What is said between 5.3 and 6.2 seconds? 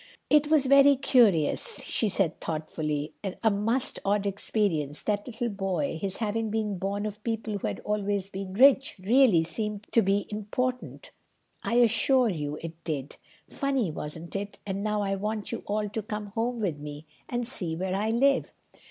boy... his